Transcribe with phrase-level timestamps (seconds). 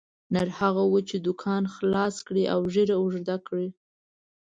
[0.33, 3.69] نر هغه وو چې دوکان خلاص کړي او ږیره اوږده کړي.